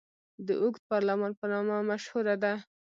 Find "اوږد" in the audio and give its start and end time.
0.61-0.81